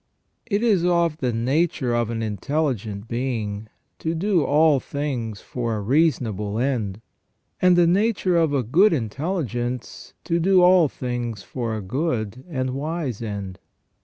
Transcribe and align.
It 0.47 0.63
is 0.63 0.83
of 0.83 1.17
the 1.17 1.31
nature 1.31 1.93
of 1.93 2.09
an 2.09 2.23
intelligent 2.23 3.07
being 3.07 3.67
to 3.99 4.15
do 4.15 4.43
all 4.43 4.79
things 4.79 5.41
for 5.41 5.75
a 5.75 5.79
reasonable 5.79 6.57
end; 6.57 7.01
and 7.61 7.75
the 7.75 7.85
nature 7.85 8.35
of 8.35 8.51
a 8.51 8.63
good 8.63 8.93
intelligence 8.93 10.15
to 10.23 10.39
do 10.39 10.63
all 10.63 10.87
things 10.89 11.43
for 11.43 11.75
a 11.77 11.83
good 11.83 12.43
and 12.49 12.71
wise 12.71 13.21
end. 13.21 13.59